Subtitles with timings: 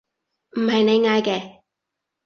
[0.57, 1.61] 唔係你嗌嘅？